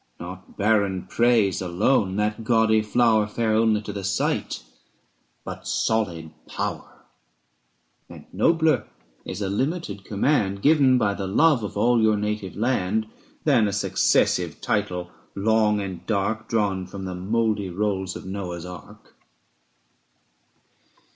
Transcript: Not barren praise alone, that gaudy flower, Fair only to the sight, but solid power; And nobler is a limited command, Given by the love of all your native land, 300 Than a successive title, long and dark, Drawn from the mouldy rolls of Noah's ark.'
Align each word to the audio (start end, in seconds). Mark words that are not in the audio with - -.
Not 0.19 0.57
barren 0.57 1.03
praise 1.03 1.61
alone, 1.61 2.15
that 2.15 2.43
gaudy 2.43 2.81
flower, 2.81 3.27
Fair 3.27 3.53
only 3.53 3.83
to 3.83 3.93
the 3.93 4.03
sight, 4.03 4.63
but 5.45 5.67
solid 5.67 6.31
power; 6.47 7.03
And 8.09 8.25
nobler 8.33 8.87
is 9.25 9.43
a 9.43 9.47
limited 9.47 10.03
command, 10.03 10.63
Given 10.63 10.97
by 10.97 11.13
the 11.13 11.27
love 11.27 11.61
of 11.63 11.77
all 11.77 12.01
your 12.01 12.17
native 12.17 12.55
land, 12.55 13.03
300 13.43 13.43
Than 13.43 13.67
a 13.67 13.71
successive 13.73 14.59
title, 14.59 15.11
long 15.35 15.79
and 15.79 16.03
dark, 16.07 16.49
Drawn 16.49 16.87
from 16.87 17.05
the 17.05 17.13
mouldy 17.13 17.69
rolls 17.69 18.15
of 18.15 18.25
Noah's 18.25 18.65
ark.' 18.65 19.13